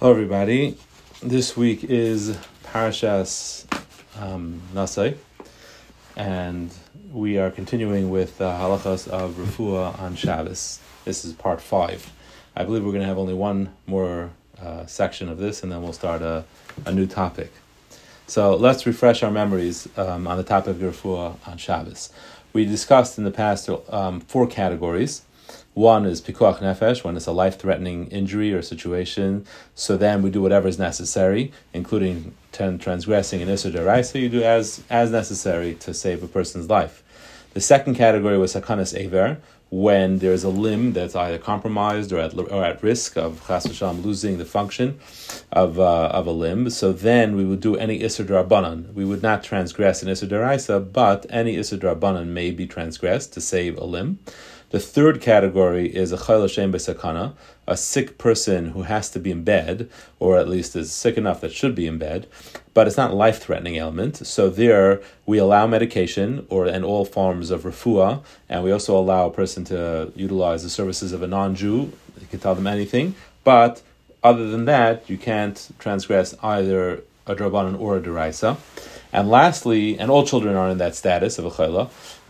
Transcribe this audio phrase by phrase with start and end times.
[0.00, 0.78] Hello, everybody.
[1.24, 3.66] This week is Parashas
[4.16, 5.16] um, Nasai,
[6.14, 6.72] and
[7.10, 10.78] we are continuing with the halachas of Refuah on Shabbos.
[11.04, 12.12] This is part five.
[12.54, 14.30] I believe we're going to have only one more
[14.62, 16.44] uh, section of this, and then we'll start a,
[16.86, 17.52] a new topic.
[18.28, 22.12] So let's refresh our memories um, on the topic of Refuah on Shabbos.
[22.52, 25.22] We discussed in the past um, four categories
[25.74, 29.46] one is pikuach nefesh, when it's a life threatening injury or situation.
[29.74, 34.82] So then we do whatever is necessary, including transgressing an Isser Deraisa, you do as,
[34.90, 37.04] as necessary to save a person's life.
[37.54, 39.38] The second category was Sakanas Aver,
[39.70, 44.02] when there's a limb that's either compromised or at, or at risk of chas v'shalom
[44.02, 44.98] losing the function
[45.52, 46.70] of, uh, of a limb.
[46.70, 48.94] So then we would do any Isser Darabanan.
[48.94, 53.40] We would not transgress an Isser Deraisa, but any Isser Darabanan may be transgressed to
[53.40, 54.20] save a limb.
[54.70, 57.32] The third category is a chayla shem besakana,
[57.66, 61.40] a sick person who has to be in bed, or at least is sick enough
[61.40, 62.26] that should be in bed,
[62.74, 64.18] but it's not life threatening ailment.
[64.26, 69.26] So there we allow medication or and all forms of refuah, and we also allow
[69.28, 71.92] a person to utilize the services of a non Jew.
[72.20, 73.14] You can tell them anything,
[73.44, 73.80] but
[74.22, 78.58] other than that, you can't transgress either a drabanan or a deraisa.
[79.12, 81.88] And lastly, and all children are in that status of a chayla.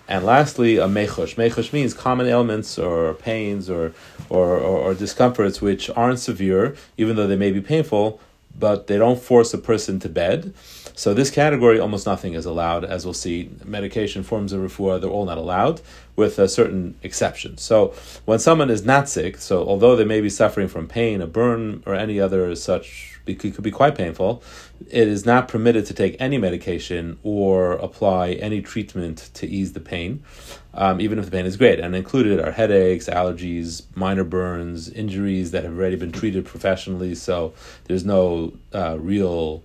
[0.09, 1.35] And lastly, a mechush.
[1.35, 3.93] Mechush means common ailments or pains or,
[4.31, 8.19] or, or, or, discomforts which aren't severe, even though they may be painful,
[8.59, 10.55] but they don't force a person to bed.
[10.95, 13.51] So this category, almost nothing is allowed, as we'll see.
[13.65, 15.83] Medication forms of refuah, they're all not allowed,
[16.19, 17.57] with a certain exception.
[17.57, 21.27] So when someone is not sick, so although they may be suffering from pain, a
[21.27, 24.43] burn, or any other such it could be quite painful.
[24.91, 29.81] It is not permitted to take any medication or apply any treatment to ease the
[29.81, 30.25] pain,
[30.73, 31.79] um, even if the pain is great.
[31.79, 37.15] And included are headaches, allergies, minor burns, injuries that have already been treated professionally.
[37.15, 37.53] So
[37.85, 39.63] there's no uh, real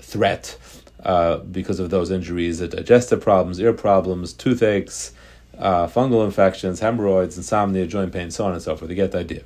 [0.00, 0.58] threat
[1.02, 2.60] uh, because of those injuries.
[2.60, 5.12] Digestive problems, ear problems, toothaches.
[5.58, 8.90] Uh, fungal infections, hemorrhoids, insomnia, joint pain, so on and so forth.
[8.90, 9.42] You get the idea.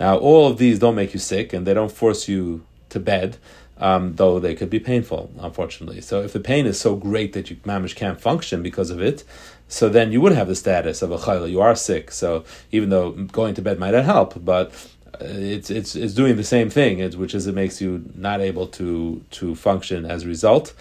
[0.00, 3.36] Now, all of these don't make you sick, and they don't force you to bed,
[3.78, 6.00] um, though they could be painful, unfortunately.
[6.00, 9.24] So if the pain is so great that you mamish can't function because of it,
[9.68, 11.50] so then you would have the status of a chayla.
[11.50, 12.12] You are sick.
[12.12, 14.72] So even though going to bed might not help, but
[15.14, 18.66] uh, it's it's it's doing the same thing, which is it makes you not able
[18.68, 20.74] to to function as a result,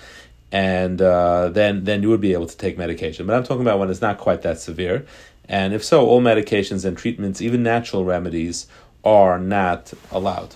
[0.51, 3.25] and uh, then then you would be able to take medication.
[3.25, 5.05] But I'm talking about when it's not quite that severe,
[5.47, 8.67] and if so, all medications and treatments, even natural remedies,
[9.03, 10.55] are not allowed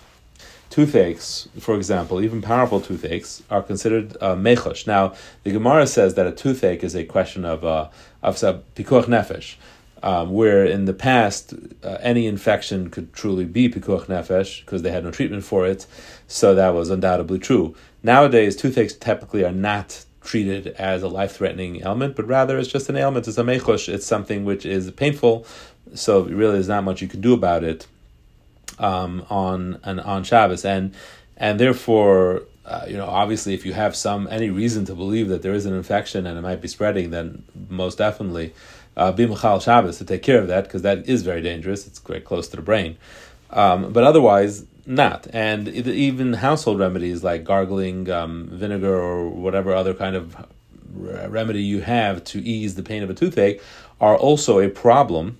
[0.75, 4.85] toothaches, for example, even powerful toothaches, are considered uh, mechosh.
[4.85, 5.13] Now,
[5.43, 7.87] the Gemara says that a toothache is a question of uh,
[8.21, 9.55] of pikuach nefesh,
[10.03, 14.91] um, where in the past uh, any infection could truly be pikuach nefesh because they
[14.91, 15.87] had no treatment for it,
[16.27, 17.73] so that was undoubtedly true.
[18.05, 22.97] Nowadays, toothaches typically are not treated as a life-threatening ailment, but rather it's just an
[22.97, 23.27] ailment.
[23.27, 23.91] It's a mechosh.
[23.91, 25.47] It's something which is painful,
[25.95, 27.87] so really there's not much you can do about it
[28.77, 30.93] um, on an, on Shabbos, and
[31.35, 35.41] and therefore, uh, you know, obviously, if you have some any reason to believe that
[35.41, 38.53] there is an infection and it might be spreading, then most definitely
[38.95, 41.87] uh, be machal Shabbos to take care of that because that is very dangerous.
[41.87, 42.97] It's quite close to the brain,
[43.49, 45.27] um, but otherwise not.
[45.33, 50.45] And even household remedies like gargling um, vinegar or whatever other kind of
[50.95, 53.61] remedy you have to ease the pain of a toothache
[53.99, 55.37] are also a problem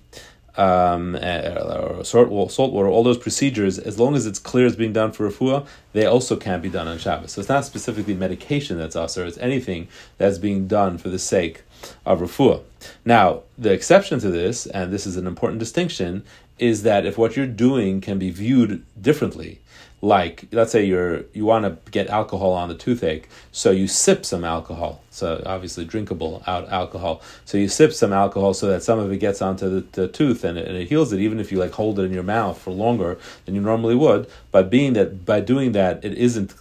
[0.56, 5.12] um, or salt, water, all those procedures, as long as it's clear it's being done
[5.12, 7.32] for refuah, they also can't be done on Shabbos.
[7.32, 11.62] So it's not specifically medication that's assur, it's anything that's being done for the sake
[12.06, 12.62] of refuah.
[13.06, 16.24] Now, the exception to this, and this is an important distinction,
[16.58, 19.60] is that if what you're doing can be viewed differently,
[20.02, 24.26] like let's say you're you want to get alcohol on the toothache so you sip
[24.26, 27.22] some alcohol so obviously drinkable out alcohol.
[27.46, 30.44] So you sip some alcohol so that some of it gets onto the, the tooth
[30.44, 32.58] and it, and it heals it even if you like hold it in your mouth
[32.58, 34.28] for longer than you normally would.
[34.50, 36.54] But being that by doing that it isn't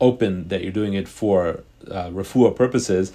[0.00, 3.12] open that you're doing it for uh, refuah purposes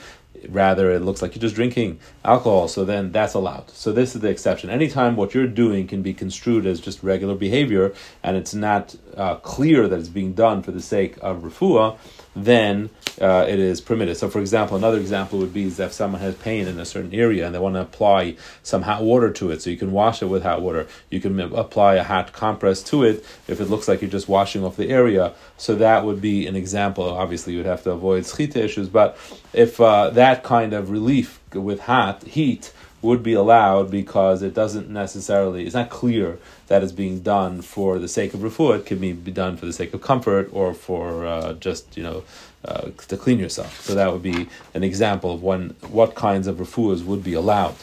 [0.49, 3.69] rather it looks like you're just drinking alcohol so then that's allowed.
[3.71, 4.69] So this is the exception.
[4.69, 7.93] Anytime what you're doing can be construed as just regular behavior
[8.23, 11.97] and it's not uh, clear that it's being done for the sake of refuah
[12.45, 12.89] then
[13.19, 14.17] uh, it is permitted.
[14.17, 17.13] So, for example, another example would be is if someone has pain in a certain
[17.13, 20.21] area and they want to apply some hot water to it, so you can wash
[20.21, 20.87] it with hot water.
[21.09, 24.63] You can apply a hot compress to it if it looks like you're just washing
[24.63, 25.33] off the area.
[25.57, 27.05] So that would be an example.
[27.05, 29.17] Obviously, you'd have to avoid schita issues, but
[29.53, 32.71] if uh, that kind of relief with hot heat
[33.01, 37.99] would be allowed because it doesn't necessarily, it's not clear that it's being done for
[37.99, 38.79] the sake of refuah.
[38.79, 42.23] It can be, done for the sake of comfort or for uh, just, you know,
[42.65, 43.81] uh, to clean yourself.
[43.81, 47.75] So that would be an example of one, what kinds of refuahs would be allowed.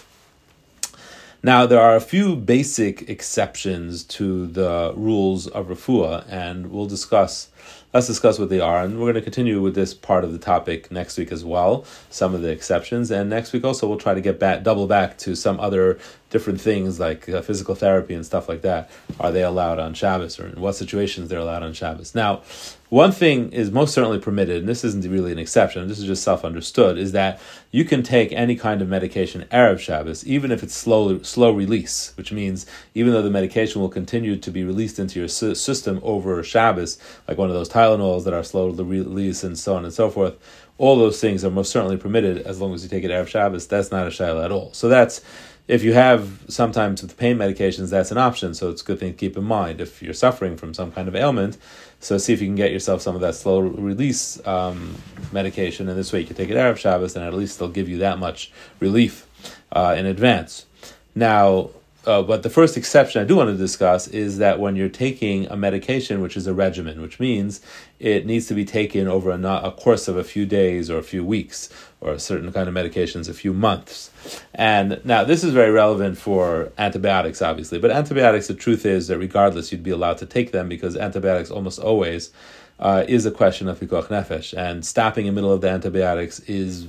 [1.44, 7.50] Now, there are a few basic exceptions to the rules of refuah, and we'll discuss
[7.94, 8.82] let's discuss what they are.
[8.82, 11.84] And we're going to continue with this part of the topic next week as well,
[12.10, 13.10] some of the exceptions.
[13.10, 15.98] And next week also we'll try to get back, double back to some other
[16.34, 18.90] different things like uh, physical therapy and stuff like that.
[19.20, 22.12] Are they allowed on Shabbos or in what situations they're allowed on Shabbos?
[22.12, 22.42] Now,
[22.88, 26.22] one thing is most certainly permitted, and this isn't really an exception, this is just
[26.22, 30.62] self understood, is that you can take any kind of medication Erev Shabbos, even if
[30.62, 34.98] it's slow, slow release, which means even though the medication will continue to be released
[34.98, 39.44] into your system over Shabbos, like one of those Tylenols that are slow to release
[39.44, 40.34] and so on and so forth,
[40.78, 43.66] all those things are most certainly permitted as long as you take it Erev Shabbos.
[43.66, 44.72] That's not a shayla at all.
[44.72, 45.20] So that's
[45.66, 48.54] if you have sometimes with pain medications, that's an option.
[48.54, 51.08] So it's a good thing to keep in mind if you're suffering from some kind
[51.08, 51.56] of ailment.
[52.00, 54.96] So see if you can get yourself some of that slow release um,
[55.32, 57.88] medication, and this way you can take it Erev Shabbos, and at least they'll give
[57.88, 59.26] you that much relief
[59.72, 60.66] uh, in advance.
[61.14, 61.70] Now,
[62.06, 65.46] uh, but the first exception I do want to discuss is that when you're taking
[65.46, 67.60] a medication, which is a regimen, which means
[67.98, 71.02] it needs to be taken over a, a course of a few days or a
[71.02, 71.70] few weeks,
[72.00, 74.10] or a certain kind of medications a few months.
[74.54, 77.78] And now this is very relevant for antibiotics, obviously.
[77.78, 81.50] But antibiotics, the truth is that regardless, you'd be allowed to take them because antibiotics
[81.50, 82.30] almost always
[82.78, 86.40] uh, is a question of pikuach nefesh, and stopping in the middle of the antibiotics
[86.40, 86.88] is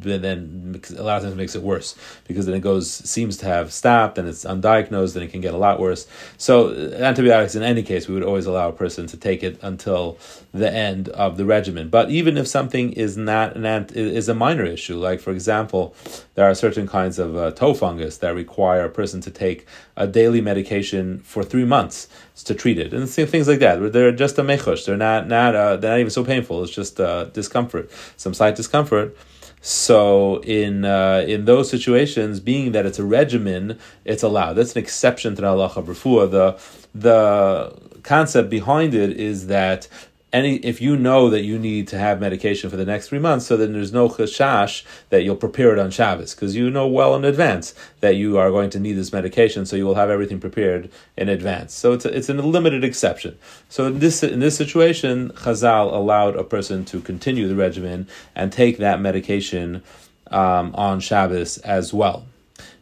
[0.00, 1.94] then a lot of times makes it worse
[2.26, 5.54] because then it goes seems to have stopped and it's undiagnosed and it can get
[5.54, 6.06] a lot worse.
[6.38, 9.58] So uh, antibiotics in any case we would always allow a person to take it
[9.62, 10.18] until
[10.52, 11.88] the end of the regimen.
[11.88, 15.94] But even if something is not an ant, is a minor issue, like for example,
[16.34, 19.66] there are certain kinds of uh, toe fungus that require a person to take
[19.96, 22.08] a daily medication for three months
[22.44, 23.92] to treat it, and things like that.
[23.92, 24.86] They're just a mechush.
[24.86, 26.62] They're not not uh, they're not even so painful.
[26.62, 29.16] It's just uh, discomfort, some slight discomfort
[29.64, 34.54] so in uh, in those situations, being that it's a regimen, it's allowed.
[34.54, 36.30] That's an exception to the halacha of refuah.
[36.30, 36.58] The
[36.92, 37.72] the
[38.02, 39.86] concept behind it is that
[40.32, 43.46] any if you know that you need to have medication for the next three months,
[43.46, 47.14] so then there's no chashash that you'll prepare it on Shabbos because you know well
[47.14, 50.40] in advance that you are going to need this medication, so you will have everything
[50.40, 51.74] prepared in advance.
[51.74, 53.38] So it's a, it's a limited exception.
[53.68, 58.52] So in this in this situation, Chazal allowed a person to continue the regimen and
[58.52, 59.82] take that medication
[60.30, 62.26] um, on Shabbos as well.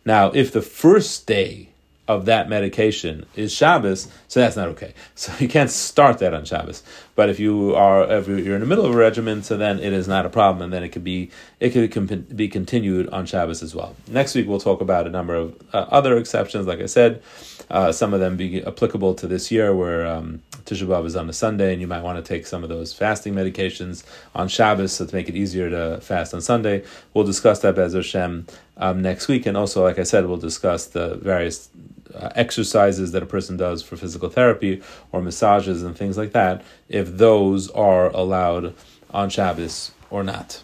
[0.05, 1.71] Now, if the first day
[2.09, 4.95] of that medication is Shabbos, so that's not okay.
[5.17, 6.85] So you can't start that on Shabbos.
[7.17, 9.93] But if you are if you're in the middle of a regimen, so then it
[9.93, 13.61] is not a problem, and then it could be it could be continued on Shabbos
[13.61, 13.97] as well.
[14.07, 16.69] Next week we'll talk about a number of uh, other exceptions.
[16.69, 17.25] Like I said,
[17.71, 21.29] uh, some of them be applicable to this year, where um, Tisha B'av is on
[21.29, 24.05] a Sunday, and you might want to take some of those fasting medications
[24.37, 26.85] on Shabbos so to make it easier to fast on Sunday.
[27.15, 30.87] We'll discuss that Bez Hashem um, next week, and also, like I said, we'll discuss
[30.87, 31.69] the various
[32.15, 36.63] uh, exercises that a person does for physical therapy or massages and things like that,
[36.89, 38.75] if those are allowed
[39.11, 40.63] on Shabbos or not.